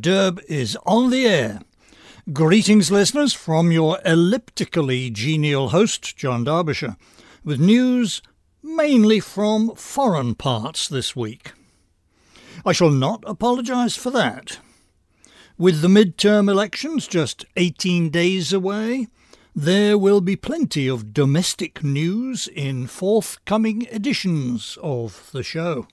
[0.00, 1.60] Derb is on the air.
[2.32, 6.96] Greetings, listeners, from your elliptically genial host, John Derbyshire,
[7.44, 8.22] with news
[8.62, 11.52] mainly from foreign parts this week.
[12.64, 14.58] I shall not apologise for that.
[15.58, 19.08] With the midterm elections just 18 days away,
[19.54, 25.86] there will be plenty of domestic news in forthcoming editions of the show.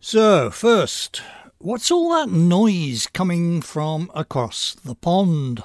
[0.00, 1.22] So, first,
[1.60, 5.62] what's all that noise coming from across the pond?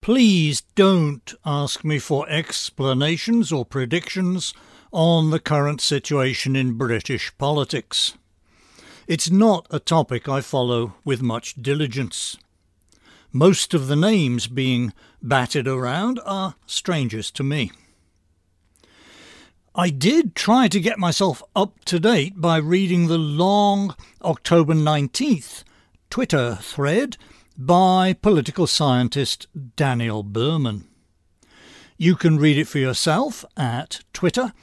[0.00, 4.54] Please don't ask me for explanations or predictions
[4.92, 8.14] on the current situation in British politics.
[9.08, 12.36] It's not a topic I follow with much diligence.
[13.32, 17.72] Most of the names being batted around are strangers to me.
[19.78, 25.64] I did try to get myself up to date by reading the long October 19th
[26.08, 27.18] Twitter thread
[27.58, 30.88] by political scientist Daniel Berman.
[31.98, 34.54] You can read it for yourself at Twitter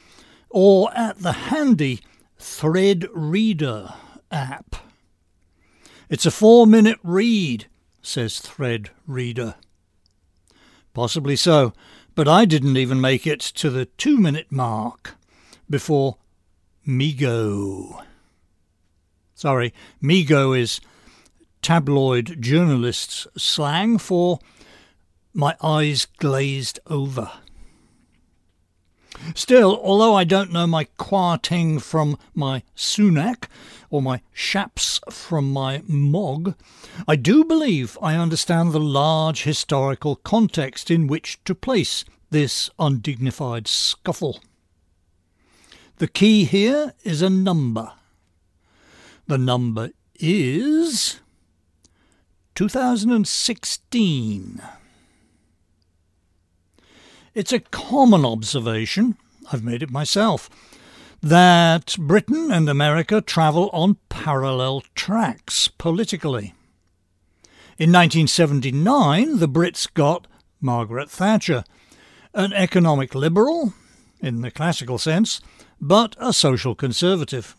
[0.50, 2.00] or at the handy
[2.39, 3.94] Thread Reader
[4.31, 4.77] app.
[6.09, 7.67] It's a four minute read,
[8.02, 9.53] says Thread Reader.
[10.95, 11.72] Possibly so,
[12.16, 15.16] but I didn't even make it to the two minute mark
[15.69, 16.17] before
[16.88, 18.03] Mego.
[19.33, 20.80] Sorry, Mego is
[21.61, 24.39] tabloid journalists' slang for
[25.33, 27.31] my eyes glazed over.
[29.36, 33.45] Still, although I don't know my Kwarteng from my Sunak
[33.89, 36.55] or my Shapps from my Mogg,
[37.08, 43.67] I do believe I understand the large historical context in which to place this undignified
[43.67, 44.39] scuffle.
[45.98, 47.92] The key here is a number.
[49.27, 51.20] The number is
[52.55, 54.61] 2016.
[57.36, 59.17] It's a common observation,
[59.52, 60.52] I've made it myself,
[61.20, 66.54] that Britain and America travel on parallel tracks politically.
[67.80, 70.27] In 1979, the Brits got
[70.61, 71.64] Margaret Thatcher,
[72.36, 73.73] an economic liberal,
[74.21, 75.42] in the classical sense,
[75.82, 77.55] but a social conservative.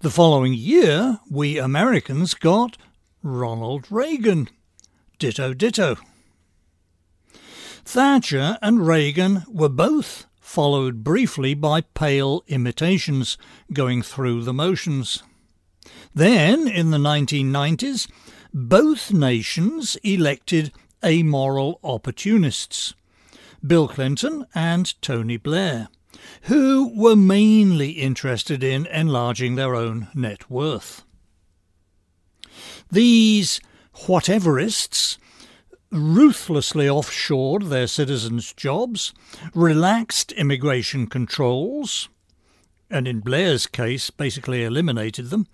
[0.00, 2.78] The following year, we Americans got
[3.22, 4.48] Ronald Reagan.
[5.18, 5.98] Ditto, ditto.
[7.84, 13.36] Thatcher and Reagan were both followed briefly by pale imitations
[13.72, 15.22] going through the motions.
[16.14, 18.08] Then, in the 1990s,
[18.52, 20.72] both nations elected
[21.04, 22.94] amoral opportunists,
[23.66, 25.88] Bill Clinton and Tony Blair,
[26.42, 31.04] who were mainly interested in enlarging their own net worth.
[32.90, 33.60] These
[34.06, 35.18] whateverists
[35.94, 39.14] ruthlessly offshored their citizens' jobs,
[39.54, 42.08] relaxed immigration controls,
[42.90, 45.46] and in Blair's case, basically eliminated them,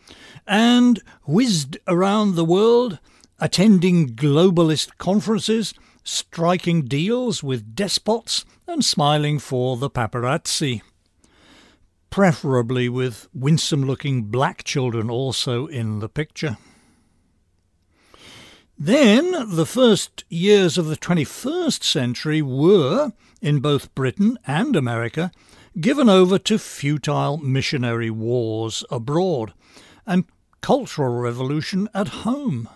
[0.46, 2.98] and whizzed around the world,
[3.38, 10.80] attending globalist conferences, striking deals with despots, and smiling for the paparazzi.
[12.08, 16.56] Preferably with winsome looking black children also in the picture.
[18.82, 25.30] Then the first years of the 21st century were, in both Britain and America,
[25.78, 29.52] given over to futile missionary wars abroad
[30.06, 30.24] and
[30.62, 32.70] cultural revolution at home.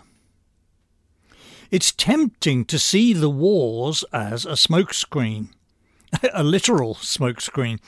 [1.70, 5.48] It's tempting to see the wars as a smokescreen,
[6.34, 7.80] a literal smokescreen,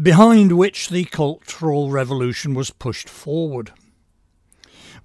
[0.00, 3.72] behind which the cultural revolution was pushed forward.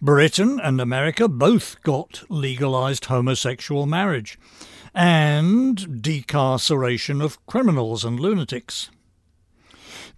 [0.03, 4.37] Britain and America both got legalized homosexual marriage
[4.93, 8.91] and decarceration of criminals and lunatics.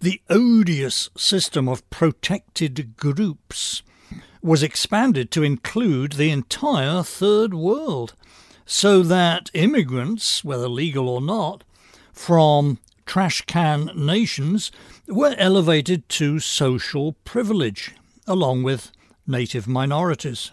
[0.00, 3.84] The odious system of protected groups
[4.42, 8.14] was expanded to include the entire Third World,
[8.64, 11.62] so that immigrants, whether legal or not,
[12.12, 14.72] from trash can nations
[15.06, 17.92] were elevated to social privilege,
[18.26, 18.90] along with
[19.26, 20.52] native minorities.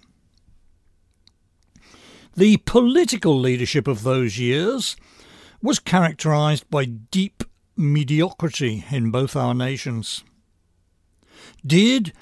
[2.36, 4.96] The political leadership of those years
[5.62, 7.44] was characterized by deep
[7.78, 10.24] mediocrity in both our nations.
[11.66, 12.14] Did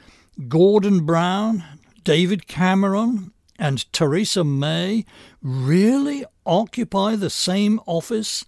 [0.48, 1.64] Gordon Brown,
[2.04, 5.06] David Cameron, and Theresa May
[5.42, 8.44] really occupy the same office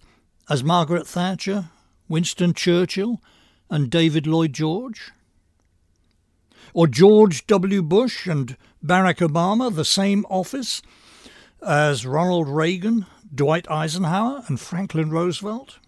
[0.50, 1.70] as Margaret Thatcher,
[2.08, 3.22] Winston Churchill,
[3.70, 5.12] and David Lloyd George?
[6.74, 7.82] Or George W.
[7.82, 10.82] Bush and Barack Obama, the same office
[11.64, 15.78] as Ronald Reagan, Dwight Eisenhower, and Franklin Roosevelt?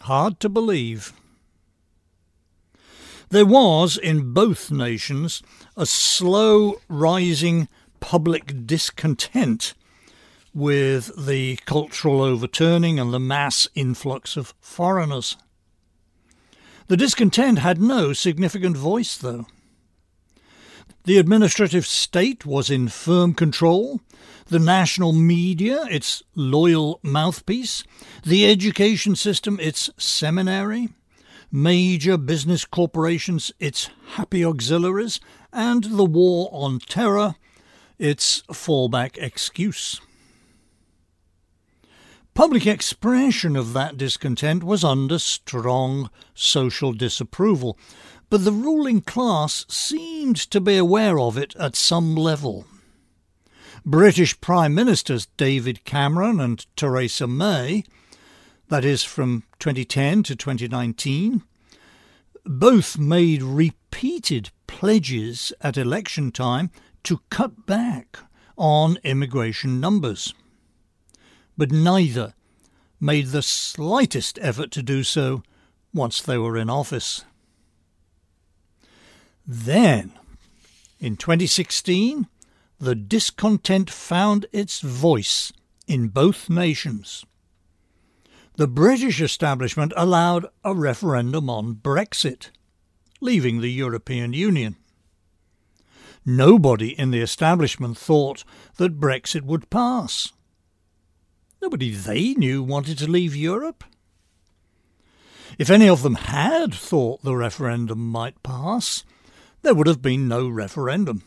[0.00, 1.14] Hard to believe.
[3.30, 5.42] There was in both nations
[5.76, 7.68] a slow rising
[8.00, 9.74] public discontent
[10.54, 15.36] with the cultural overturning and the mass influx of foreigners.
[16.88, 19.46] The discontent had no significant voice, though.
[21.04, 24.00] The administrative state was in firm control,
[24.46, 27.84] the national media its loyal mouthpiece,
[28.24, 30.88] the education system its seminary,
[31.52, 35.20] major business corporations its happy auxiliaries,
[35.52, 37.34] and the war on terror
[37.98, 40.00] its fallback excuse.
[42.38, 47.76] Public expression of that discontent was under strong social disapproval,
[48.30, 52.64] but the ruling class seemed to be aware of it at some level.
[53.84, 57.82] British Prime Ministers David Cameron and Theresa May,
[58.68, 61.42] that is from 2010 to 2019,
[62.44, 66.70] both made repeated pledges at election time
[67.02, 68.20] to cut back
[68.56, 70.32] on immigration numbers
[71.58, 72.32] but neither
[73.00, 75.42] made the slightest effort to do so
[75.92, 77.24] once they were in office.
[79.46, 80.12] Then,
[81.00, 82.28] in 2016,
[82.78, 85.52] the discontent found its voice
[85.86, 87.24] in both nations.
[88.56, 92.50] The British establishment allowed a referendum on Brexit,
[93.20, 94.76] leaving the European Union.
[96.26, 98.44] Nobody in the establishment thought
[98.76, 100.32] that Brexit would pass.
[101.60, 103.84] Nobody they knew wanted to leave Europe.
[105.58, 109.04] If any of them had thought the referendum might pass,
[109.62, 111.22] there would have been no referendum.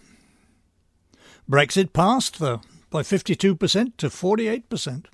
[1.50, 5.06] Brexit passed, though, by 52% to 48%.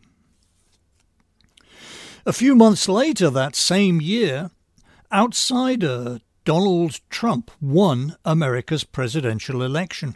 [2.25, 4.51] A few months later that same year,
[5.11, 10.15] outsider Donald Trump won America's presidential election.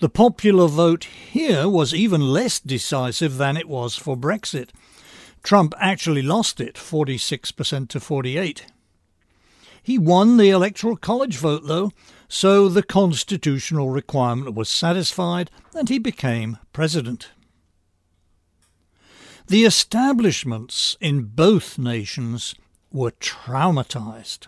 [0.00, 4.70] The popular vote here was even less decisive than it was for Brexit.
[5.42, 8.66] Trump actually lost it 46% to 48.
[9.82, 11.90] He won the Electoral College vote, though,
[12.28, 17.30] so the constitutional requirement was satisfied and he became president.
[19.48, 22.54] The establishments in both nations
[22.92, 24.46] were traumatized.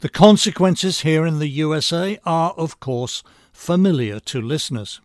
[0.00, 3.22] The consequences here in the USA are, of course,
[3.54, 5.00] familiar to listeners.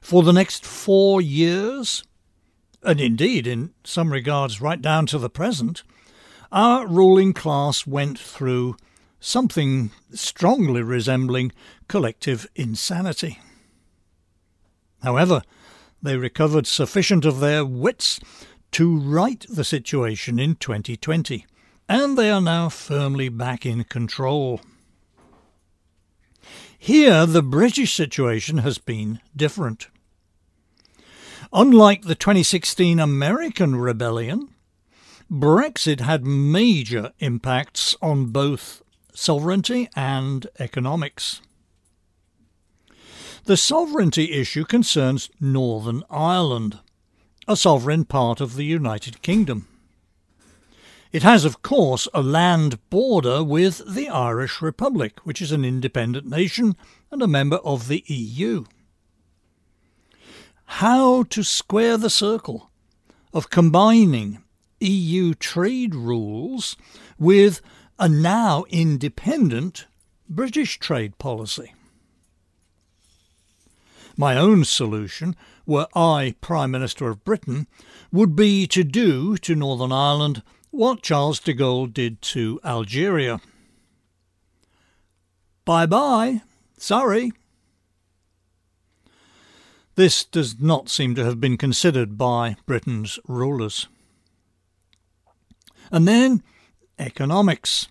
[0.00, 2.02] For the next four years,
[2.82, 5.82] and indeed in some regards right down to the present,
[6.50, 8.76] our ruling class went through
[9.20, 11.52] something strongly resembling
[11.88, 13.38] collective insanity.
[15.02, 15.42] However,
[16.00, 18.20] they recovered sufficient of their wits
[18.72, 21.44] to right the situation in 2020,
[21.88, 24.60] and they are now firmly back in control.
[26.78, 29.88] Here, the British situation has been different.
[31.52, 34.48] Unlike the 2016 American rebellion,
[35.30, 38.82] Brexit had major impacts on both
[39.12, 41.42] sovereignty and economics.
[43.44, 46.78] The sovereignty issue concerns Northern Ireland,
[47.48, 49.66] a sovereign part of the United Kingdom.
[51.10, 56.26] It has, of course, a land border with the Irish Republic, which is an independent
[56.26, 56.76] nation
[57.10, 58.64] and a member of the EU.
[60.66, 62.70] How to square the circle
[63.32, 64.42] of combining
[64.80, 66.76] EU trade rules
[67.18, 67.62] with
[67.98, 69.86] a now independent
[70.28, 71.72] British trade policy?
[74.14, 77.66] My own solution, were I Prime Minister of Britain,
[78.12, 80.42] would be to do to Northern Ireland
[80.78, 83.40] what Charles de Gaulle did to Algeria.
[85.64, 86.42] Bye bye.
[86.76, 87.32] Sorry.
[89.96, 93.88] This does not seem to have been considered by Britain's rulers.
[95.90, 96.44] And then
[96.96, 97.88] economics.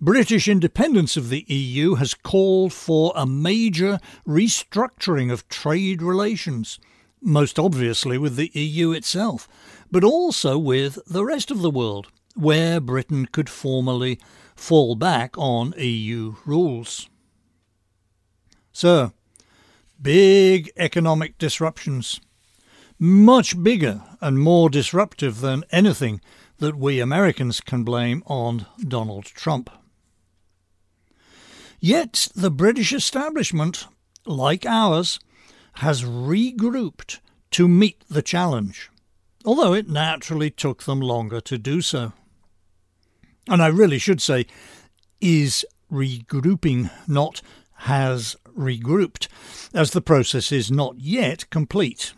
[0.00, 6.78] British independence of the EU has called for a major restructuring of trade relations,
[7.20, 9.48] most obviously with the EU itself,
[9.90, 14.18] but also with the rest of the world, where Britain could formally
[14.54, 17.08] fall back on EU rules.
[18.72, 19.12] So,
[20.00, 22.20] big economic disruptions,
[22.98, 26.20] much bigger and more disruptive than anything
[26.58, 29.70] that we Americans can blame on Donald Trump.
[31.80, 33.86] Yet the British establishment,
[34.26, 35.18] like ours,
[35.74, 37.20] has regrouped
[37.52, 38.90] to meet the challenge,
[39.44, 42.12] although it naturally took them longer to do so.
[43.48, 44.46] And I really should say,
[45.20, 47.42] is regrouping, not
[47.74, 49.28] has regrouped,
[49.72, 52.12] as the process is not yet complete.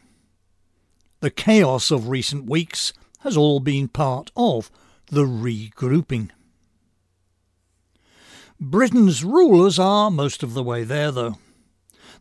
[1.20, 4.70] The chaos of recent weeks has all been part of
[5.06, 6.30] the regrouping.
[8.60, 11.36] Britain's rulers are most of the way there, though.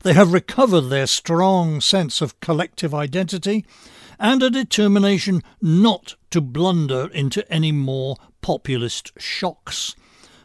[0.04, 3.66] They have recovered their strong sense of collective identity
[4.20, 9.96] and a determination not to blunder into any more populist shocks,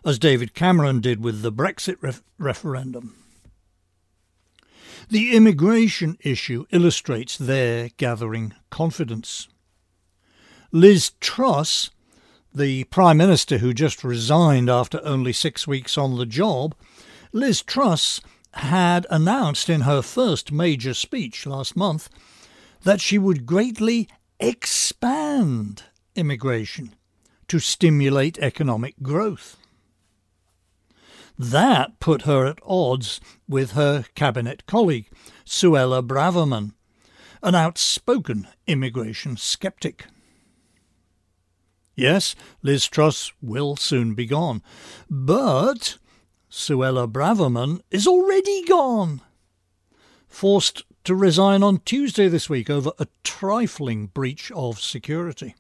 [0.05, 3.15] as David Cameron did with the Brexit ref- referendum.
[5.09, 9.49] The immigration issue illustrates their gathering confidence.
[10.73, 11.91] Liz Truss
[12.57, 16.75] the Prime Minister who just resigned after only six weeks on the job,
[17.31, 18.21] Liz Truss
[18.57, 22.09] had announced in her first major speech last month
[22.83, 24.09] that she would greatly
[24.41, 25.85] expand
[26.15, 26.95] immigration
[27.49, 29.57] to stimulate economic growth.
[31.39, 35.11] That put her at odds with her cabinet colleague,
[35.45, 36.73] Suella Braverman,
[37.43, 40.07] an outspoken immigration skeptic.
[41.95, 44.63] Yes, Liz Truss will soon be gone.
[45.11, 45.99] But
[46.57, 49.21] Suella Braverman is already gone.
[50.27, 55.55] Forced to resign on Tuesday this week over a trifling breach of security.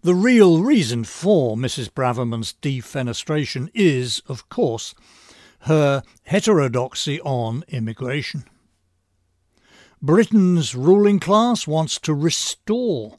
[0.00, 1.90] The real reason for Mrs.
[1.90, 4.94] Braverman's defenestration is, of course,
[5.60, 8.44] her heterodoxy on immigration.
[10.00, 13.18] Britain's ruling class wants to restore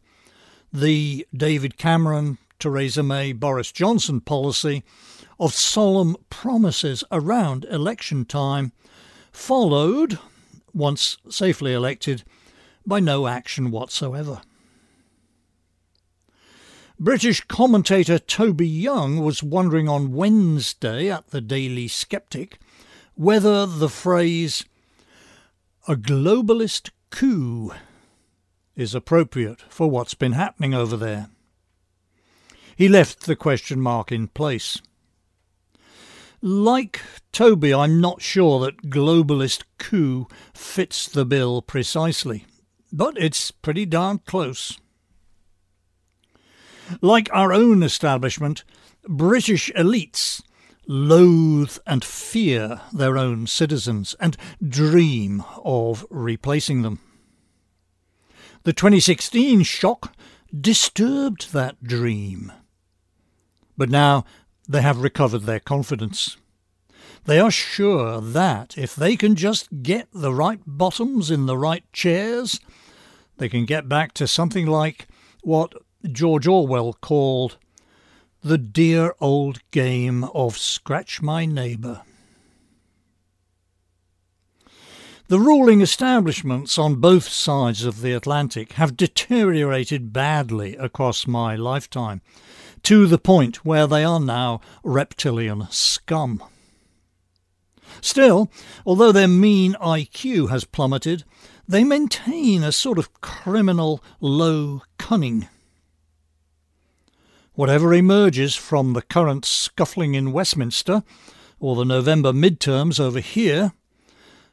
[0.74, 4.84] the David Cameron, Theresa May, Boris Johnson policy
[5.40, 8.72] of solemn promises around election time,
[9.32, 10.20] followed,
[10.74, 12.24] once safely elected,
[12.86, 14.42] by no action whatsoever.
[17.00, 22.60] British commentator Toby Young was wondering on Wednesday at the Daily Sceptic
[23.16, 24.66] whether the phrase
[25.88, 27.72] a globalist coup
[28.76, 31.30] is appropriate for what's been happening over there.
[32.76, 34.82] He left the question mark in place.
[36.42, 37.02] Like
[37.34, 42.46] Toby, I'm not sure that globalist coup fits the bill precisely,
[42.94, 44.80] but it's pretty darn close.
[47.02, 48.64] Like our own establishment,
[49.08, 50.42] British elites
[50.88, 57.00] loathe and fear their own citizens and dream of replacing them.
[58.64, 60.16] The 2016 shock
[60.58, 62.52] disturbed that dream.
[63.78, 64.26] But now
[64.70, 66.38] they have recovered their confidence.
[67.26, 71.84] They are sure that if they can just get the right bottoms in the right
[71.92, 72.60] chairs,
[73.38, 75.08] they can get back to something like
[75.42, 75.74] what
[76.12, 77.58] George Orwell called
[78.42, 82.04] the dear old game of scratch my neighbour.
[85.28, 92.22] The ruling establishments on both sides of the Atlantic have deteriorated badly across my lifetime,
[92.84, 96.44] to the point where they are now reptilian scum.
[98.02, 98.52] Still,
[98.86, 101.24] although their mean IQ has plummeted,
[101.68, 105.48] they maintain a sort of criminal low cunning.
[107.54, 111.04] Whatever emerges from the current scuffling in Westminster,
[111.60, 113.74] or the November midterms over here,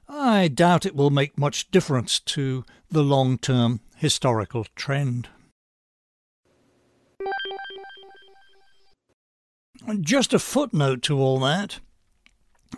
[0.09, 5.29] I doubt it will make much difference to the long term historical trend.
[10.01, 11.79] Just a footnote to all that.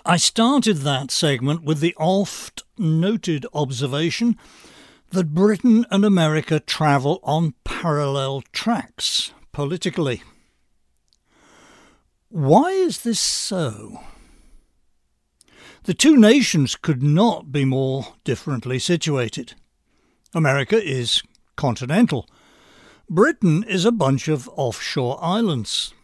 [0.05, 4.37] I started that segment with the oft noted observation
[5.11, 10.23] that Britain and America travel on parallel tracks politically.
[12.29, 14.01] Why is this so?
[15.85, 19.55] The two nations could not be more differently situated.
[20.35, 21.23] America is
[21.57, 22.29] continental.
[23.09, 25.95] Britain is a bunch of offshore islands.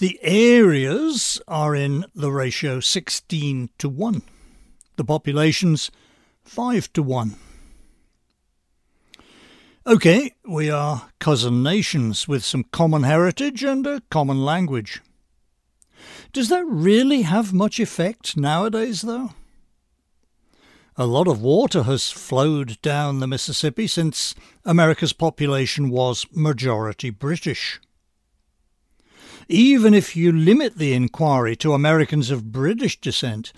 [0.00, 4.22] The areas are in the ratio 16 to 1.
[4.96, 5.90] The populations
[6.42, 7.36] 5 to 1.
[9.84, 15.02] OK, we are cousin nations with some common heritage and a common language.
[16.32, 19.34] Does that really have much effect nowadays, though?
[20.96, 27.78] A lot of water has flowed down the Mississippi since America's population was majority British.
[29.52, 33.52] Even if you limit the inquiry to Americans of British descent,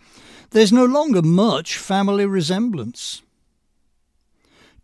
[0.49, 3.21] there's no longer much family resemblance.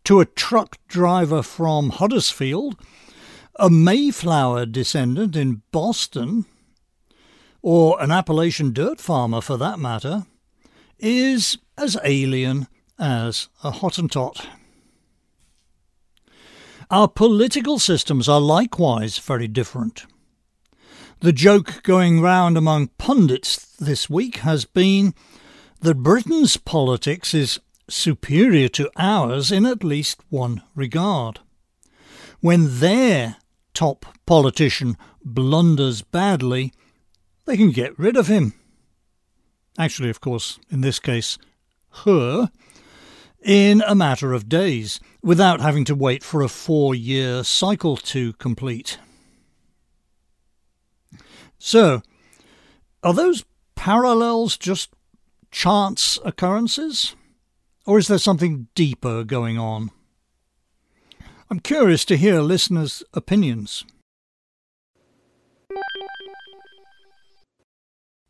[0.04, 2.78] To a truck driver from Huddersfield,
[3.56, 6.44] a Mayflower descendant in Boston,
[7.62, 10.26] or an Appalachian dirt farmer for that matter,
[10.98, 12.66] is as alien
[12.98, 14.46] as a Hottentot.
[16.90, 20.04] Our political systems are likewise very different.
[21.20, 25.14] The joke going round among pundits this week has been
[25.80, 31.40] that Britain's politics is superior to ours in at least one regard.
[32.40, 33.36] When their
[33.74, 36.72] top politician blunders badly,
[37.46, 38.54] they can get rid of him
[39.78, 41.38] actually, of course, in this case,
[42.04, 42.50] her,
[43.42, 48.32] in a matter of days, without having to wait for a four year cycle to
[48.34, 48.98] complete.
[51.58, 52.02] So,
[53.02, 54.90] are those parallels just
[55.50, 57.14] chance occurrences?
[57.86, 59.90] Or is there something deeper going on?
[61.50, 63.84] I'm curious to hear listeners' opinions.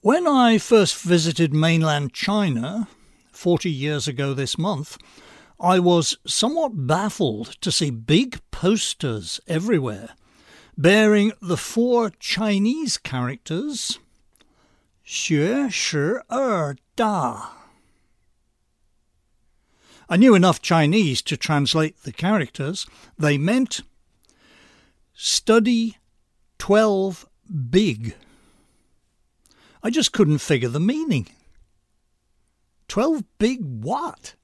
[0.00, 2.88] When I first visited mainland China
[3.32, 4.96] 40 years ago this month,
[5.60, 10.10] I was somewhat baffled to see big posters everywhere
[10.77, 13.99] bearing the four Chinese characters
[15.03, 17.51] 学识二大.
[20.07, 22.85] I knew enough Chinese to translate the characters.
[23.17, 23.81] They meant
[25.13, 25.97] study
[26.59, 27.27] 12
[27.69, 28.15] big.
[29.81, 31.27] I just couldn't figure the meaning.
[32.87, 34.35] Twelve big what?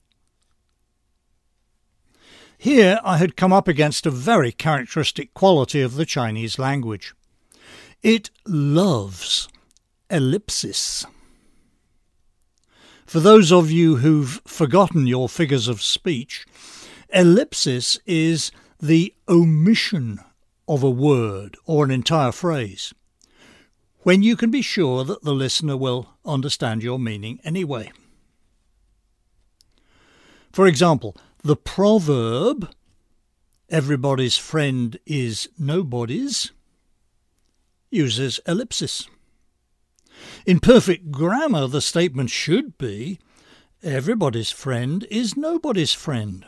[2.65, 7.15] Here I had come up against a very characteristic quality of the Chinese language.
[8.03, 9.51] It loves
[10.09, 11.05] ellipsis.
[13.05, 16.47] For those of you who've forgotten your figures of speech,
[17.13, 18.51] ellipsis is
[18.81, 20.21] the omission
[20.67, 22.95] of a word or an entire phrase
[24.05, 27.93] when you can be sure that the listener will understand your meaning anyway.
[30.51, 32.71] For example, the proverb,
[33.69, 36.53] everybody's friend is nobody's,
[37.91, 39.07] uses ellipsis.
[40.47, 43.19] In perfect grammar, the statement should be,
[43.83, 46.47] everybody's friend is nobody's friend.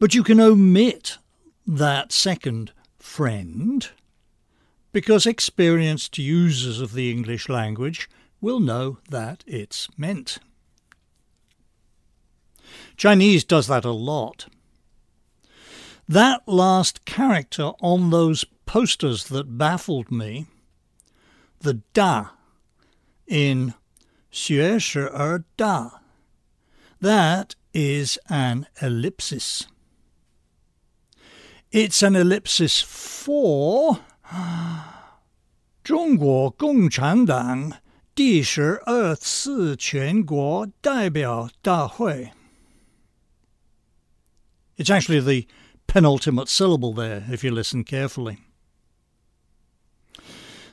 [0.00, 1.18] But you can omit
[1.64, 3.88] that second friend
[4.92, 8.08] because experienced users of the English language
[8.40, 10.40] will know that it's meant.
[12.97, 14.47] Chinese does that a lot.
[16.07, 20.47] That last character on those posters that baffled me,
[21.59, 22.31] the da
[23.27, 23.73] in
[24.31, 26.01] 学识而大,
[27.01, 29.67] that is an ellipsis.
[31.71, 33.99] It's an ellipsis for
[35.83, 37.73] 中国共产党
[38.13, 42.31] 第十二次全国代表大会.
[44.76, 45.46] It's actually the
[45.86, 48.38] penultimate syllable there, if you listen carefully.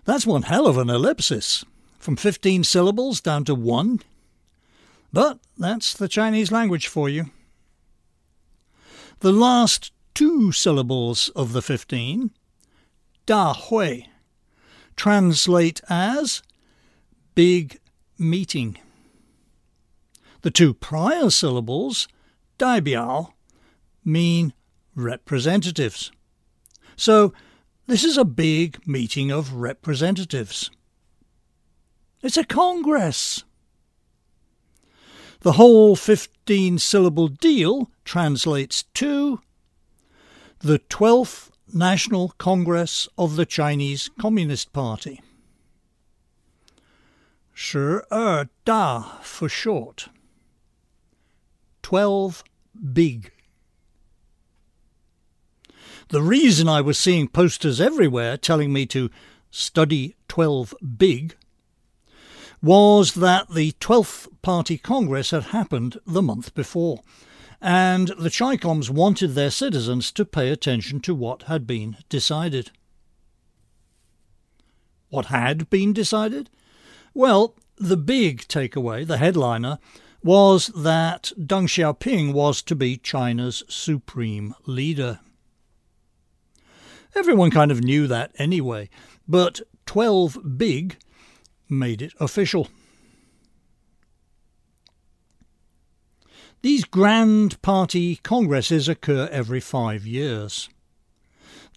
[0.05, 1.63] That's one hell of an ellipsis,
[1.99, 3.99] from 15 syllables down to one.
[5.13, 7.25] But that's the Chinese language for you.
[9.19, 12.31] The last two syllables of the 15
[13.27, 14.05] Da Hui
[14.95, 16.41] translate as
[17.35, 17.79] big
[18.17, 18.77] meeting.
[20.41, 22.07] The two prior syllables,
[22.57, 23.33] Daibiao,
[24.03, 24.53] mean
[24.95, 26.11] representatives.
[26.95, 27.33] So,
[27.87, 30.69] this is a big meeting of representatives.
[32.21, 33.43] It's a congress.
[35.41, 39.41] The whole 15 syllable deal translates to
[40.59, 45.21] the 12th National Congress of the Chinese Communist Party.
[47.53, 50.09] Shi er da for short.
[51.81, 52.43] 12
[52.93, 53.31] big
[56.11, 59.09] the reason I was seeing posters everywhere telling me to
[59.49, 61.37] study 12 big
[62.61, 67.01] was that the 12th Party Congress had happened the month before,
[67.61, 72.71] and the Chicoms wanted their citizens to pay attention to what had been decided.
[75.07, 76.49] What had been decided?
[77.13, 79.79] Well, the big takeaway, the headliner,
[80.21, 85.21] was that Deng Xiaoping was to be China's supreme leader.
[87.15, 88.89] Everyone kind of knew that anyway,
[89.27, 90.97] but 12 Big
[91.69, 92.69] made it official.
[96.61, 100.69] These grand party congresses occur every five years.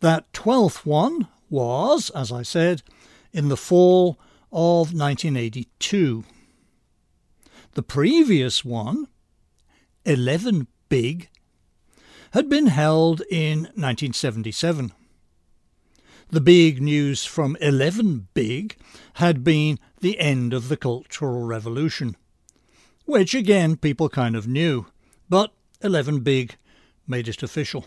[0.01, 2.83] That 12th one was, as I said,
[3.33, 4.19] in the fall
[4.53, 6.25] of 1982.
[7.73, 9.09] The previous one,
[10.05, 11.31] 11 Big,
[12.33, 14.93] had been held in 1977.
[16.31, 18.77] The big news from 11 Big
[19.15, 22.17] had been the end of the Cultural Revolution,
[23.05, 24.87] which again people kind of knew,
[25.29, 26.57] but 11 Big
[27.07, 27.87] made it official.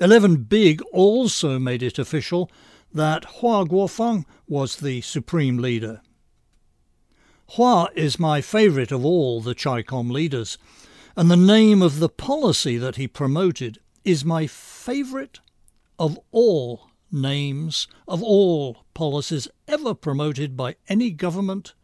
[0.00, 2.50] 11 Big also made it official
[2.92, 6.02] that Hua Guofeng was the supreme leader.
[7.50, 10.58] Hua is my favourite of all the CHICOM leaders,
[11.16, 15.40] and the name of the policy that he promoted is my favourite
[15.98, 21.74] of all names of all policies ever promoted by any government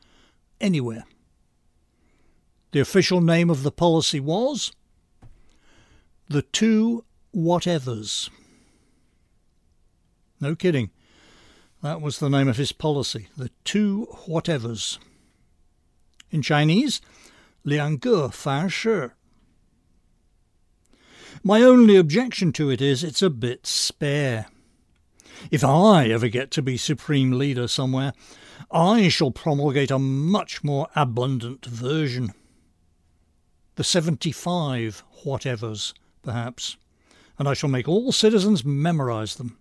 [0.61, 1.05] anywhere.
[2.73, 4.73] The official name of the policy was
[6.29, 8.31] the two whatevers.
[10.41, 10.91] No kidding.
[11.83, 14.99] That was the name of his policy, the two whatevers.
[16.31, 17.01] In Chinese,
[17.65, 19.07] Liang Ge Fan Shi.
[21.43, 24.47] My only objection to it is it's a bit spare.
[25.51, 28.13] If I ever get to be supreme leader somewhere,
[28.71, 32.35] I shall promulgate a much more abundant version.
[33.77, 36.77] The 75 whatevers, perhaps,
[37.39, 39.57] and I shall make all citizens memorize them.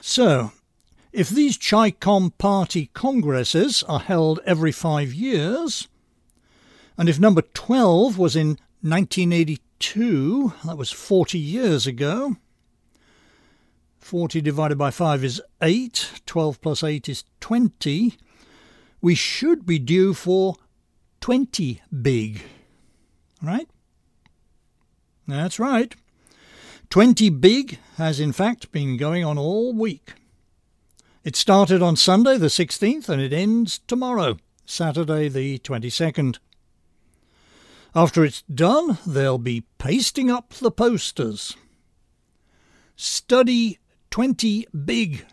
[0.00, 0.50] So,
[1.12, 5.86] if these CHICOM party congresses are held every five years,
[6.98, 12.36] and if number 12 was in 1982, that was 40 years ago,
[13.98, 18.14] 40 divided by 5 is 8, 12 plus 8 is 20,
[19.00, 20.56] we should be due for
[21.20, 22.42] 20 big,
[23.42, 23.68] right?
[25.26, 25.94] That's right.
[26.90, 30.14] 20 Big has in fact been going on all week.
[31.22, 36.38] It started on Sunday the 16th and it ends tomorrow, Saturday the 22nd.
[37.94, 41.56] After it's done, they'll be pasting up the posters.
[42.94, 43.78] Study
[44.10, 45.26] 20 Big.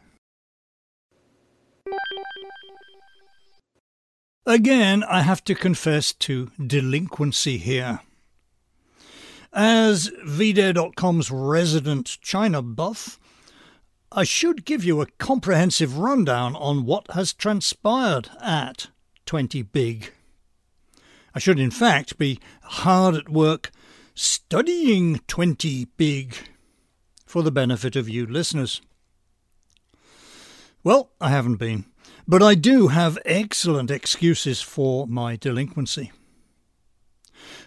[4.46, 8.00] Again, I have to confess to delinquency here.
[9.54, 13.20] As VDare.com's resident China buff,
[14.12, 18.88] I should give you a comprehensive rundown on what has transpired at
[19.26, 20.14] 20 Big.
[21.38, 23.70] I should, in fact, be hard at work
[24.16, 26.36] studying 20 Big
[27.28, 28.82] for the benefit of you listeners.
[30.84, 31.86] Well, I haven't been,
[32.28, 36.12] but I do have excellent excuses for my delinquency.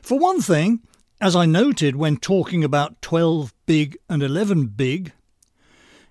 [0.03, 0.81] For one thing,
[1.21, 5.13] as I noted when talking about 12 big and 11 big,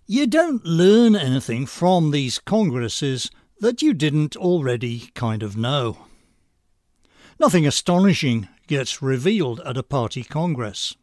[0.08, 6.06] you don't learn anything from these congresses that you didn't already kind of know.
[7.39, 10.95] Nothing astonishing gets revealed at a party congress.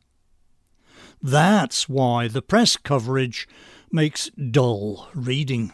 [1.23, 3.49] That's why the press coverage
[3.91, 5.73] makes dull reading.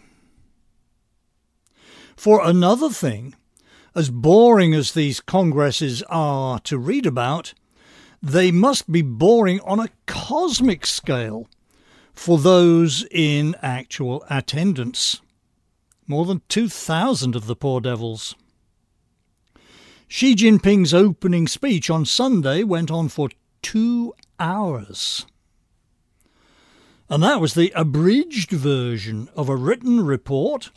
[2.17, 3.35] For another thing,
[3.97, 7.55] as boring as these congresses are to read about,
[8.23, 11.49] they must be boring on a cosmic scale
[12.13, 15.21] for those in actual attendance.
[16.07, 18.37] More than 2,000 of the poor devils.
[20.15, 23.31] Xi Jinping's opening speech on Sunday went on for
[23.63, 25.25] two hours.
[27.09, 30.71] And that was the abridged version of a written report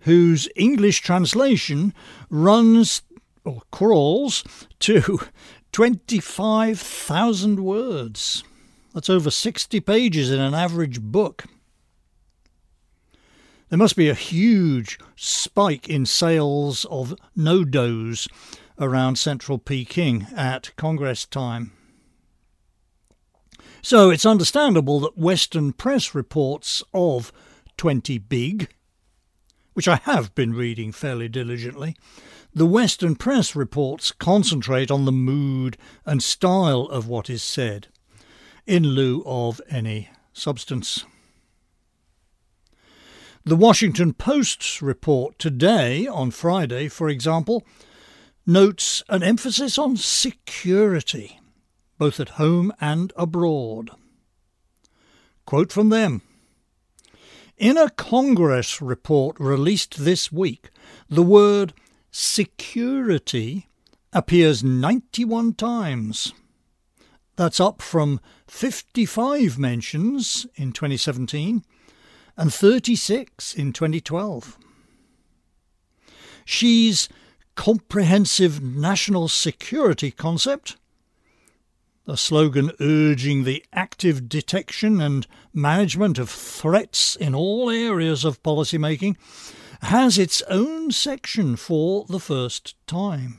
[0.00, 1.94] whose English translation
[2.28, 3.02] runs
[3.44, 4.42] or crawls
[4.80, 5.20] to
[5.70, 8.42] 25,000 words.
[8.92, 11.44] That's over 60 pages in an average book.
[13.68, 18.26] There must be a huge spike in sales of NoDoz
[18.82, 21.72] around central Peking at Congress time.
[23.80, 27.32] So it's understandable that Western press reports of
[27.76, 28.68] 20 Big,
[29.72, 31.96] which I have been reading fairly diligently,
[32.54, 37.88] the Western press reports concentrate on the mood and style of what is said,
[38.66, 41.04] in lieu of any substance.
[43.44, 47.66] The Washington Post's report today, on Friday, for example,
[48.46, 51.40] notes an emphasis on security,
[51.98, 53.90] both at home and abroad.
[55.46, 56.22] Quote from them
[57.56, 60.70] In a Congress report released this week,
[61.08, 61.72] the word
[62.10, 63.68] security
[64.12, 66.32] appears 91 times.
[67.36, 71.64] That's up from 55 mentions in 2017
[72.36, 74.58] and 36 in 2012.
[76.44, 77.08] Xi's
[77.54, 80.76] comprehensive national security concept,
[82.06, 89.16] a slogan urging the active detection and management of threats in all areas of policymaking,
[89.82, 93.38] has its own section for the first time.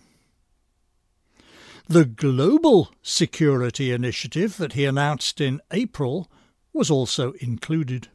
[1.88, 6.32] The Global Security Initiative that he announced in April
[6.72, 8.08] was also included.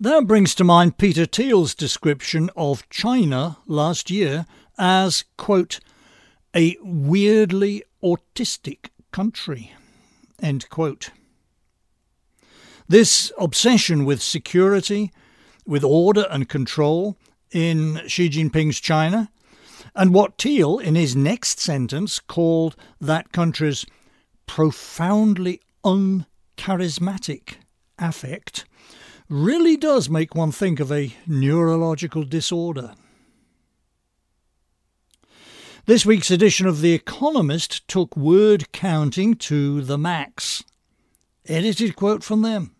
[0.00, 4.46] That brings to mind Peter Thiel's description of China last year
[4.78, 5.80] as, quote,
[6.54, 9.72] a weirdly autistic country,
[10.40, 11.10] end quote.
[12.86, 15.10] This obsession with security,
[15.66, 17.16] with order and control
[17.50, 19.32] in Xi Jinping's China,
[19.96, 23.84] and what Thiel, in his next sentence, called that country's
[24.46, 27.54] profoundly uncharismatic
[27.98, 28.64] affect
[29.28, 32.94] really does make one think of a neurological disorder.
[35.86, 40.62] This week's edition of The Economist took word counting to the max.
[41.46, 42.74] Edited quote from them.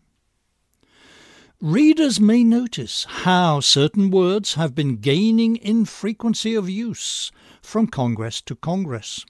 [1.60, 7.32] Readers may notice how certain words have been gaining in frequency of use
[7.62, 9.24] from Congress to Congress.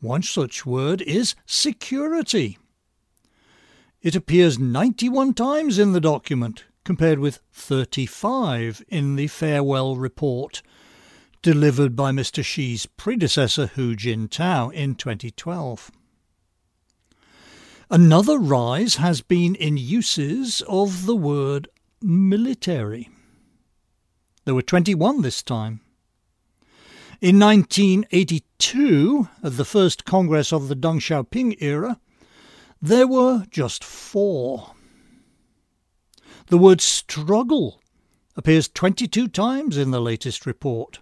[0.00, 2.58] One such word is security.
[4.02, 10.60] It appears 91 times in the document, compared with 35 in the farewell report
[11.40, 12.44] delivered by Mr.
[12.44, 15.92] Xi's predecessor Hu Jintao in 2012.
[17.90, 21.68] Another rise has been in uses of the word
[22.00, 23.08] military.
[24.44, 25.80] There were 21 this time.
[27.20, 32.00] In 1982, at the first Congress of the Deng Xiaoping era,
[32.82, 34.72] there were just four.
[36.48, 37.80] The word struggle
[38.36, 40.98] appears 22 times in the latest report.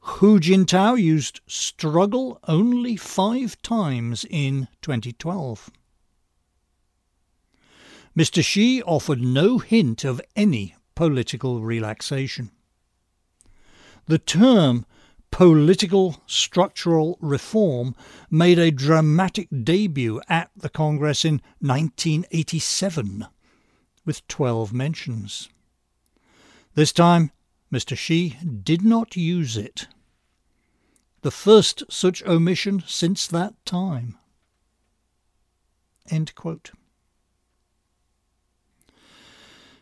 [0.00, 5.70] Hu Jintao used struggle only five times in 2012.
[8.18, 8.42] Mr.
[8.44, 12.50] Xi offered no hint of any political relaxation.
[14.06, 14.86] The term
[15.36, 17.94] political structural reform
[18.30, 23.26] made a dramatic debut at the Congress in 1987
[24.06, 25.50] with 12 mentions.
[26.74, 27.32] This time,
[27.70, 27.94] Mr.
[27.94, 29.88] Xi did not use it.
[31.20, 34.16] The first such omission since that time.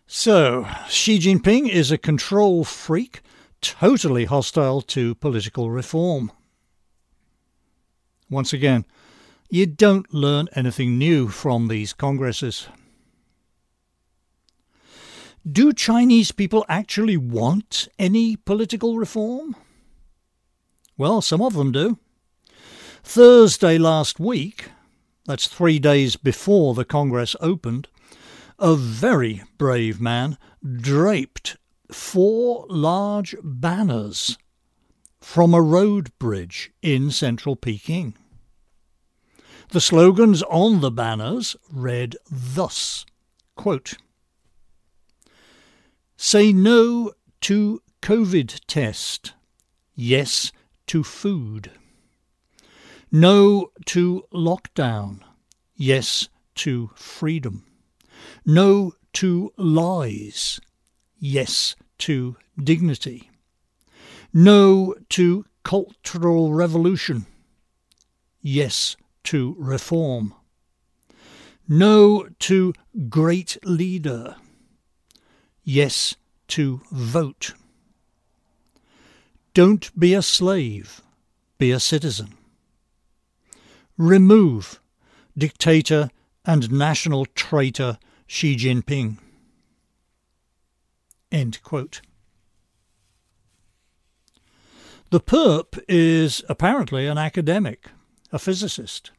[0.08, 3.22] So, Xi Jinping is a control freak
[3.64, 6.30] totally hostile to political reform.
[8.28, 8.84] Once again,
[9.48, 12.68] you don't learn anything new from these congresses.
[15.50, 19.56] Do Chinese people actually want any political reform?
[20.98, 21.98] Well, some of them do.
[23.02, 24.68] Thursday last week,
[25.24, 27.88] that's three days before the Congress opened,
[28.58, 31.56] a very brave man draped
[31.90, 34.38] four large banners
[35.20, 38.14] from a road bridge in central Peking.
[39.70, 43.06] The slogans on the banners read thus
[43.56, 43.94] quote,
[46.16, 49.32] Say no to COVID test,
[49.94, 50.52] yes
[50.86, 51.70] to food.
[53.10, 55.20] No to lockdown,
[55.74, 57.64] yes to freedom.
[58.44, 60.60] No to lies,
[61.24, 63.30] yes to dignity.
[64.30, 67.24] No to cultural revolution.
[68.42, 70.34] Yes to reform.
[71.66, 72.74] No to
[73.08, 74.36] great leader.
[75.62, 76.14] Yes
[76.48, 77.54] to vote.
[79.54, 81.00] Don't be a slave,
[81.56, 82.34] be a citizen.
[83.96, 84.78] Remove
[85.38, 86.10] dictator
[86.44, 89.16] and national traitor Xi Jinping.
[95.10, 97.90] The perp is apparently an academic,
[98.30, 99.10] a physicist.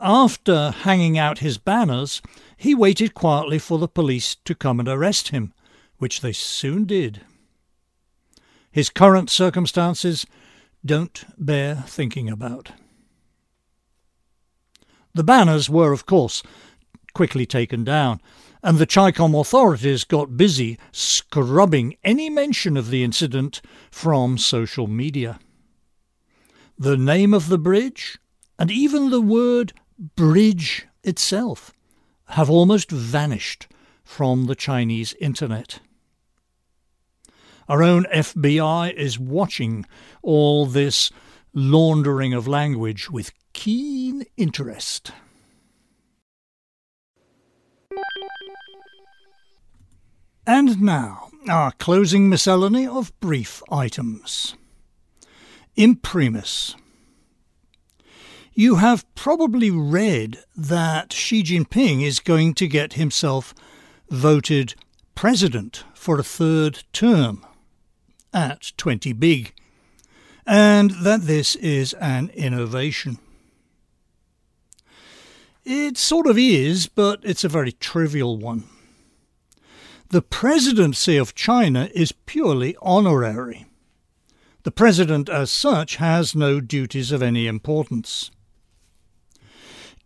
[0.00, 2.22] After hanging out his banners,
[2.56, 5.52] he waited quietly for the police to come and arrest him,
[5.98, 7.20] which they soon did.
[8.70, 10.24] His current circumstances
[10.82, 12.72] don't bear thinking about.
[15.12, 16.42] The banners were, of course,
[17.12, 18.22] quickly taken down,
[18.62, 25.38] and the CHICOM authorities got busy scrubbing any mention of the incident from social media.
[26.78, 28.18] The name of the bridge,
[28.58, 29.72] and even the word
[30.16, 31.72] bridge itself,
[32.30, 33.68] have almost vanished
[34.04, 35.80] from the Chinese internet.
[37.68, 39.84] Our own FBI is watching
[40.22, 41.10] all this
[41.52, 45.12] laundering of language with keen interest.
[50.48, 54.54] And now, our closing miscellany of brief items.
[55.76, 56.74] Imprimis.
[58.54, 63.54] You have probably read that Xi Jinping is going to get himself
[64.08, 64.74] voted
[65.14, 67.44] president for a third term
[68.32, 69.52] at 20 big,
[70.46, 73.18] and that this is an innovation.
[75.66, 78.64] It sort of is, but it's a very trivial one.
[80.10, 83.66] The presidency of China is purely honorary.
[84.62, 88.30] The president, as such, has no duties of any importance.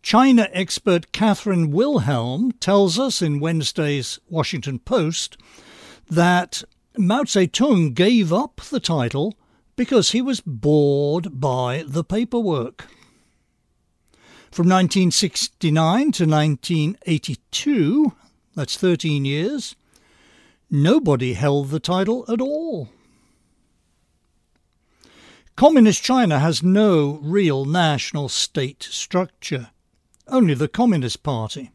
[0.02, 5.36] China expert Katherine Wilhelm tells us in Wednesday's Washington Post
[6.10, 6.64] that
[6.98, 9.36] Mao Zedong gave up the title
[9.76, 12.88] because he was bored by the paperwork.
[14.50, 18.12] From 1969 to 1982,
[18.56, 19.76] that's 13 years,
[20.72, 22.88] nobody held the title at all.
[25.54, 29.70] Communist China has no real national state structure,
[30.26, 31.70] only the Communist Party.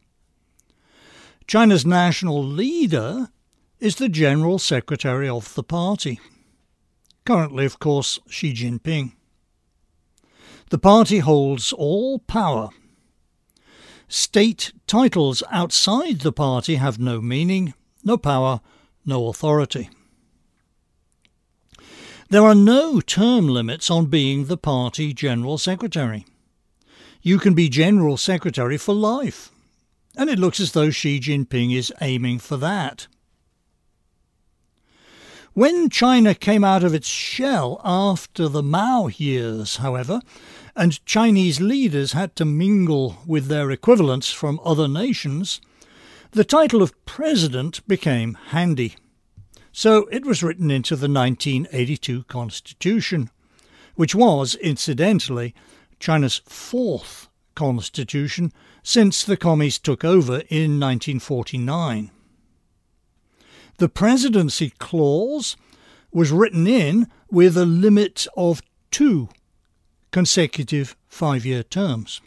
[1.46, 3.28] China's national leader
[3.78, 6.20] is the General Secretary of the party.
[7.24, 9.12] Currently, of course, Xi Jinping.
[10.70, 12.70] The party holds all power.
[14.08, 18.60] State titles outside the party have no meaning, no power,
[19.04, 19.90] no authority.
[22.30, 26.26] There are no term limits on being the party General Secretary.
[27.22, 29.50] You can be General Secretary for life,
[30.16, 33.06] and it looks as though Xi Jinping is aiming for that.
[35.54, 40.20] When China came out of its shell after the Mao years, however,
[40.76, 45.60] and Chinese leaders had to mingle with their equivalents from other nations,
[46.32, 48.96] the title of president became handy.
[49.72, 53.30] So it was written into the 1982 constitution,
[53.94, 55.54] which was, incidentally,
[56.00, 62.10] China's fourth constitution since the commies took over in 1949.
[63.78, 65.56] The presidency clause
[66.12, 69.28] was written in with a limit of two
[70.10, 72.20] consecutive five year terms.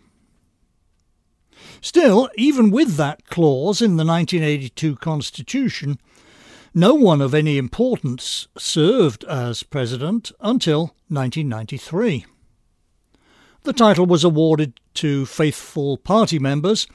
[1.81, 5.99] Still, even with that clause in the 1982 Constitution,
[6.73, 12.25] no one of any importance served as president until 1993.
[13.63, 16.87] The title was awarded to faithful party members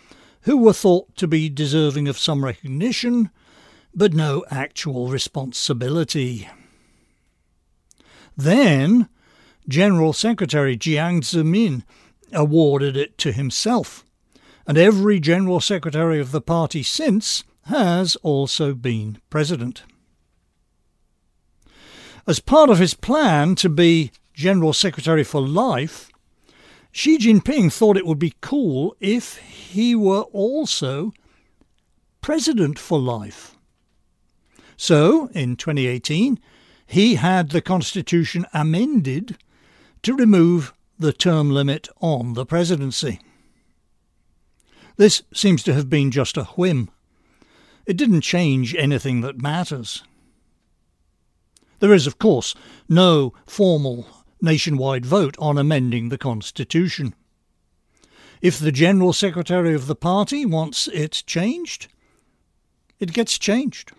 [0.43, 3.31] who were thought to be deserving of some recognition,
[3.93, 6.49] but no actual responsibility.
[8.37, 9.09] Then,
[9.69, 11.83] General Secretary Jiang Zemin
[12.33, 14.06] awarded it to himself,
[14.67, 19.83] and every General Secretary of the party since has also been president.
[22.27, 26.11] As part of his plan to be General Secretary for life,
[26.91, 31.13] Xi Jinping thought it would be cool if he were also
[32.21, 33.57] President for life.
[34.77, 36.41] So, in 2018,
[36.87, 39.37] he had the Constitution amended
[40.03, 43.21] to remove the term limit on the presidency.
[44.97, 46.91] This seems to have been just a whim.
[47.85, 50.03] It didn't change anything that matters.
[51.79, 52.55] There is, of course,
[52.89, 54.07] no formal
[54.41, 57.15] nationwide vote on amending the Constitution.
[58.41, 61.89] If the General Secretary of the party wants it changed,
[62.99, 63.93] it gets changed.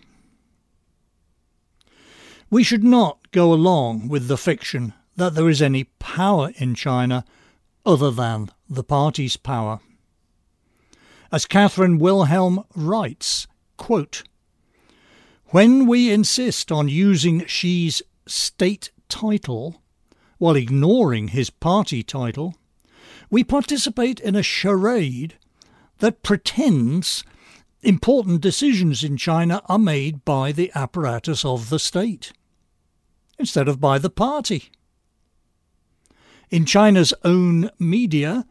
[2.50, 7.24] We should not go along with the fiction that there is any power in China
[7.84, 9.80] other than the party's power.
[11.30, 14.22] As Katherine Wilhelm writes, quote,
[15.48, 19.82] When we insist on using Xi's state title
[20.38, 22.54] while ignoring his party title,
[23.30, 25.36] we participate in a charade
[25.98, 27.24] that pretends
[27.82, 32.32] important decisions in China are made by the apparatus of the state
[33.38, 34.70] instead of by the party.
[36.50, 38.46] In China's own media,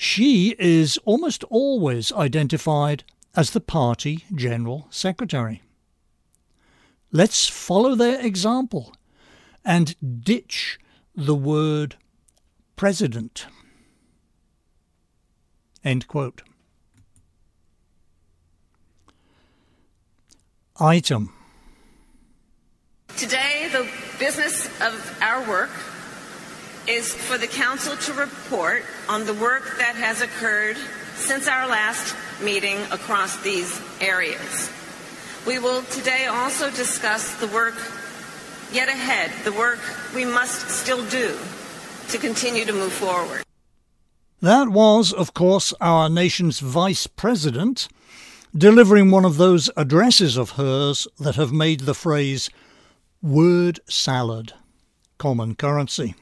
[0.00, 3.02] Xi is almost always identified
[3.34, 5.60] as the party general secretary.
[7.10, 8.94] Let's follow their example
[9.64, 10.78] and ditch
[11.16, 11.96] the word
[12.76, 13.46] president.
[15.82, 16.42] End quote.
[20.78, 21.32] Item.
[23.16, 23.88] Today, the
[24.20, 25.70] business of our work
[26.88, 30.76] is for the Council to report on the work that has occurred
[31.14, 34.70] since our last meeting across these areas.
[35.46, 37.74] We will today also discuss the work
[38.72, 39.80] yet ahead, the work
[40.14, 41.38] we must still do
[42.08, 43.42] to continue to move forward.
[44.40, 47.88] That was, of course, our nation's Vice President
[48.56, 52.48] delivering one of those addresses of hers that have made the phrase
[53.20, 54.54] word salad
[55.18, 56.14] common currency.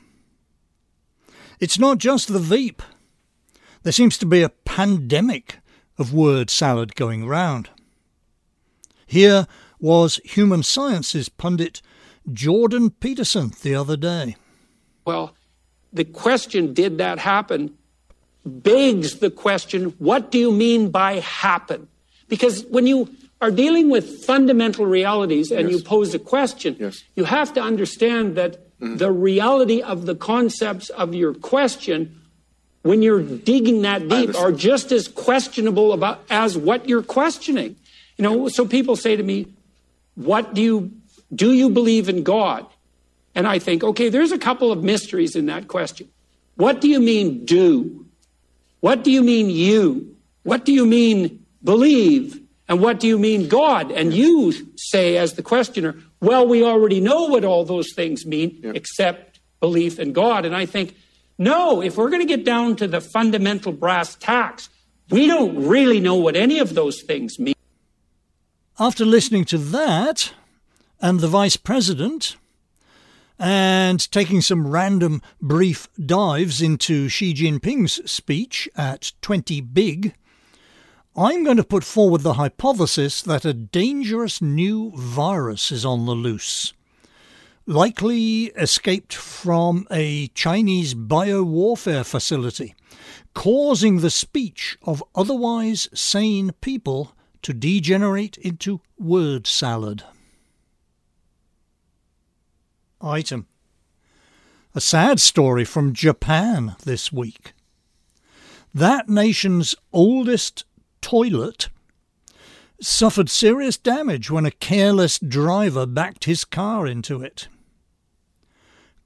[1.61, 2.83] It's not just the Veep.
[3.83, 5.59] There seems to be a pandemic
[5.99, 7.71] of word salad going round.
[9.07, 9.47] Here
[9.81, 11.81] was human sciences pundit
[12.33, 14.37] Jordan Peterson the other day.
[15.05, 15.35] Well,
[15.93, 17.77] the question, did that happen,
[18.45, 21.89] begs the question, what do you mean by happen?
[22.29, 23.09] Because when you
[23.41, 25.79] are dealing with fundamental realities and yes.
[25.79, 27.05] you pose a question, yes.
[27.15, 28.99] you have to understand that mm.
[28.99, 32.21] the reality of the concepts of your question
[32.83, 37.77] when you're digging that deep are just as questionable about as what you're questioning.
[38.17, 39.49] You know, so people say to me,
[40.15, 40.93] what do you
[41.35, 42.67] do you believe in God?
[43.35, 46.09] And I think, okay, there's a couple of mysteries in that question.
[46.55, 48.07] What do you mean do?
[48.81, 50.17] What do you mean you?
[50.45, 52.41] What do you mean believe?
[52.69, 53.91] And what do you mean God?
[53.91, 55.97] And you say, as the questioner,
[56.27, 58.75] well, we already know what all those things mean, yep.
[58.75, 60.45] except belief in God.
[60.45, 60.97] And I think,
[61.39, 64.69] no, if we're going to get down to the fundamental brass tacks,
[65.09, 67.55] we don't really know what any of those things mean.
[68.79, 70.33] After listening to that,
[71.01, 72.37] and the Vice President,
[73.39, 80.15] and taking some random brief dives into Xi Jinping's speech at 20 Big,
[81.19, 86.13] I'm going to put forward the hypothesis that a dangerous new virus is on the
[86.13, 86.75] loose.
[87.65, 92.75] Likely escaped from a Chinese biowarfare facility,
[93.33, 100.03] causing the speech of otherwise sane people to degenerate into word salad.
[103.01, 103.47] Item.
[104.75, 107.55] A sad story from Japan this week.
[108.75, 110.66] That nation's oldest
[111.07, 111.69] toilet
[112.81, 117.47] suffered serious damage when a careless driver backed his car into it.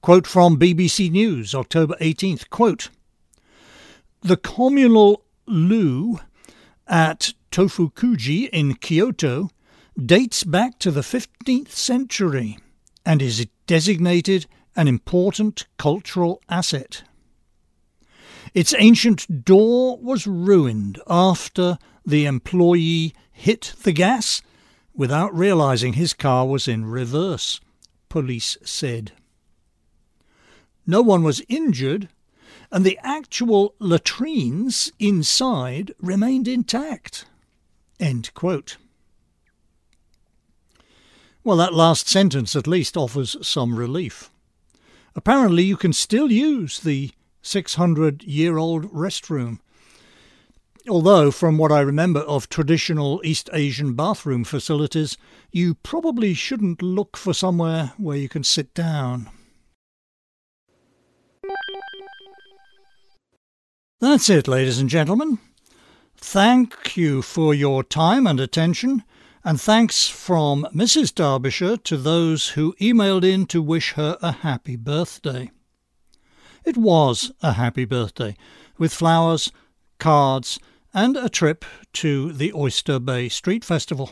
[0.01, 2.49] Quote from BBC News, October 18th.
[2.49, 2.89] Quote,
[4.21, 6.17] the communal loo
[6.87, 9.51] at Tofukuji in Kyoto
[10.03, 12.57] dates back to the 15th century
[13.05, 17.03] and is designated an important cultural asset.
[18.55, 24.41] Its ancient door was ruined after the employee hit the gas
[24.93, 27.59] without realizing his car was in reverse,
[28.09, 29.11] police said.
[30.85, 32.09] No one was injured,
[32.71, 37.25] and the actual latrines inside remained intact.
[41.43, 44.29] Well, that last sentence at least offers some relief.
[45.15, 49.59] Apparently, you can still use the 600 year old restroom
[50.89, 55.15] Although, from what I remember of traditional East Asian bathroom facilities,
[55.51, 59.29] you probably shouldn't look for somewhere where you can sit down.
[63.99, 65.37] That's it, ladies and gentlemen.
[66.17, 69.03] Thank you for your time and attention,
[69.43, 71.13] and thanks from Mrs.
[71.13, 75.51] Derbyshire to those who emailed in to wish her a happy birthday.
[76.65, 78.35] It was a happy birthday,
[78.79, 79.51] with flowers,
[79.99, 80.59] cards,
[80.93, 81.63] and a trip
[81.93, 84.11] to the Oyster Bay Street Festival.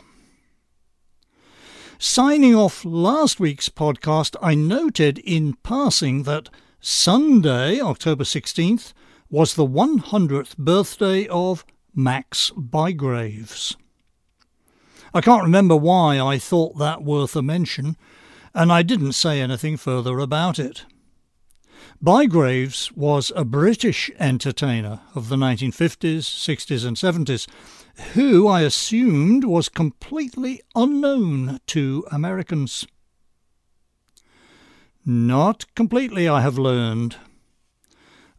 [1.98, 6.48] Signing off last week's podcast, I noted in passing that
[6.80, 8.94] Sunday, October 16th,
[9.28, 11.64] was the 100th birthday of
[11.94, 13.76] Max Bygraves.
[15.12, 17.96] I can't remember why I thought that worth a mention,
[18.54, 20.86] and I didn't say anything further about it.
[22.02, 27.46] Bygraves was a British entertainer of the 1950s, 60s, and 70s
[28.14, 32.86] who I assumed was completely unknown to Americans.
[35.04, 37.16] Not completely, I have learned.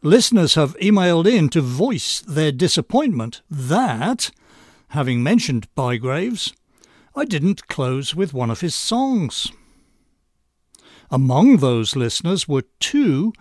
[0.02, 4.32] Listeners have emailed in to voice their disappointment that,
[4.88, 6.52] having mentioned Bygraves,
[7.14, 9.52] I didn't close with one of his songs.
[11.12, 13.32] Among those listeners were two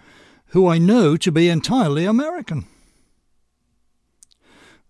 [0.52, 2.66] who I know to be entirely American.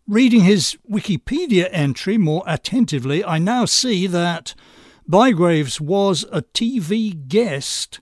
[0.08, 4.56] Reading his Wikipedia entry more attentively, I now see that
[5.10, 8.00] Bygraves was a TV guest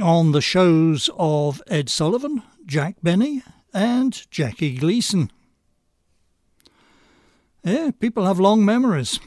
[0.00, 3.42] on the shows of Ed Sullivan, Jack Benny,
[3.74, 5.30] and Jackie Gleason.
[7.64, 9.18] Yeah, people have long memories.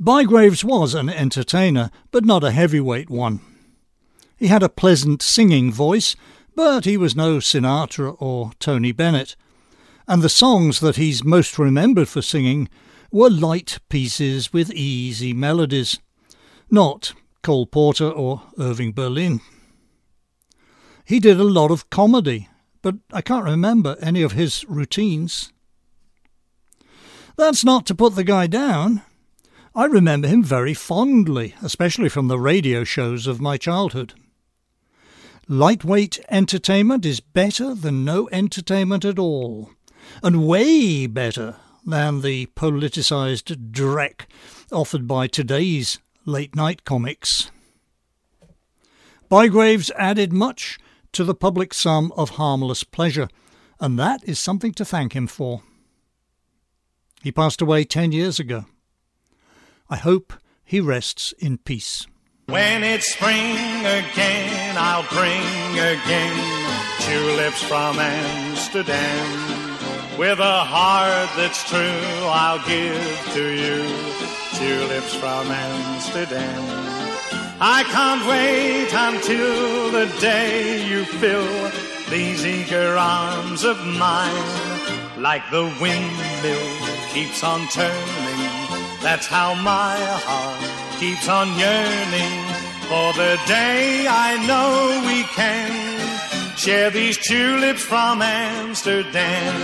[0.00, 3.40] Bygraves was an entertainer, but not a heavyweight one.
[4.38, 6.14] He had a pleasant singing voice,
[6.54, 9.34] but he was no Sinatra or Tony Bennett,
[10.06, 12.68] and the songs that he's most remembered for singing
[13.10, 15.98] were light pieces with easy melodies,
[16.70, 19.40] not Cole Porter or Irving Berlin.
[21.04, 22.48] He did a lot of comedy,
[22.80, 25.52] but I can't remember any of his routines.
[27.36, 29.02] That's not to put the guy down.
[29.74, 34.14] I remember him very fondly, especially from the radio shows of my childhood.
[35.50, 39.70] Lightweight entertainment is better than no entertainment at all,
[40.22, 44.26] and way better than the politicised dreck
[44.70, 47.50] offered by today's late night comics.
[49.30, 50.78] Bygraves added much
[51.12, 53.28] to the public sum of harmless pleasure,
[53.80, 55.62] and that is something to thank him for.
[57.22, 58.66] He passed away ten years ago.
[59.88, 62.06] I hope he rests in peace.
[62.48, 66.32] When it's spring again, I'll bring again
[67.00, 70.18] tulips from Amsterdam.
[70.18, 73.84] With a heart that's true, I'll give to you
[74.56, 76.64] tulips from Amsterdam.
[77.60, 81.70] I can't wait until the day you fill
[82.08, 88.58] these eager arms of mine like the windmill keeps on turning
[89.00, 92.42] that's how my heart keeps on yearning
[92.88, 99.54] for the day I know we can share these tulips from Amsterdam.